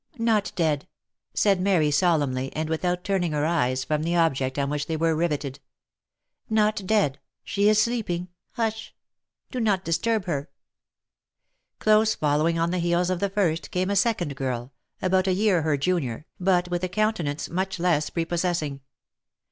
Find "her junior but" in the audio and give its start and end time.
15.61-16.67